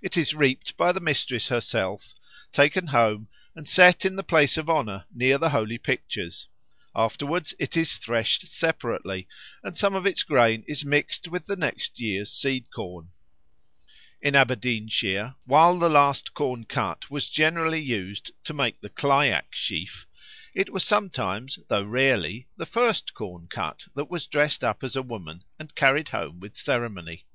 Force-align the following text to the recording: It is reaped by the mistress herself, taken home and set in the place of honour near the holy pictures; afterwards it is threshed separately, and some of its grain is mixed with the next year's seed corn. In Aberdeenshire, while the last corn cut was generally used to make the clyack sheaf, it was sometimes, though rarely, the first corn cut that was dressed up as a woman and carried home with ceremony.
It 0.00 0.16
is 0.16 0.32
reaped 0.32 0.74
by 0.78 0.90
the 0.92 1.00
mistress 1.00 1.48
herself, 1.48 2.14
taken 2.50 2.86
home 2.86 3.28
and 3.54 3.68
set 3.68 4.06
in 4.06 4.16
the 4.16 4.22
place 4.24 4.56
of 4.56 4.70
honour 4.70 5.04
near 5.14 5.36
the 5.36 5.50
holy 5.50 5.76
pictures; 5.76 6.48
afterwards 6.94 7.52
it 7.58 7.76
is 7.76 7.98
threshed 7.98 8.46
separately, 8.46 9.28
and 9.62 9.76
some 9.76 9.94
of 9.94 10.06
its 10.06 10.22
grain 10.22 10.64
is 10.66 10.82
mixed 10.82 11.28
with 11.28 11.44
the 11.44 11.56
next 11.56 12.00
year's 12.00 12.32
seed 12.32 12.70
corn. 12.70 13.10
In 14.22 14.34
Aberdeenshire, 14.34 15.34
while 15.44 15.78
the 15.78 15.90
last 15.90 16.32
corn 16.32 16.64
cut 16.64 17.10
was 17.10 17.28
generally 17.28 17.82
used 17.82 18.30
to 18.44 18.54
make 18.54 18.80
the 18.80 18.88
clyack 18.88 19.54
sheaf, 19.54 20.06
it 20.54 20.72
was 20.72 20.84
sometimes, 20.84 21.58
though 21.68 21.84
rarely, 21.84 22.48
the 22.56 22.64
first 22.64 23.12
corn 23.12 23.46
cut 23.46 23.88
that 23.94 24.08
was 24.08 24.26
dressed 24.26 24.64
up 24.64 24.82
as 24.82 24.96
a 24.96 25.02
woman 25.02 25.44
and 25.58 25.74
carried 25.74 26.08
home 26.08 26.40
with 26.40 26.56
ceremony. 26.56 27.26